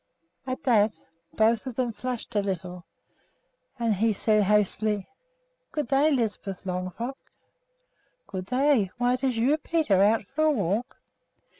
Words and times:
At 0.47 0.63
that 0.63 0.97
both 1.37 1.67
of 1.67 1.75
them 1.75 1.91
flushed 1.91 2.35
a 2.35 2.41
little, 2.41 2.85
and 3.77 3.93
he 3.93 4.13
said 4.13 4.45
hastily, 4.45 5.07
"Good 5.71 5.89
day, 5.89 6.09
Lisbeth 6.09 6.63
Longfrock." 6.65 7.17
"Good 8.25 8.47
day. 8.47 8.89
Why, 8.97 9.13
is 9.13 9.21
it 9.21 9.33
you, 9.35 9.55
Peter, 9.57 10.01
out 10.01 10.25
for 10.25 10.45
a 10.45 10.51
walk?" 10.51 10.97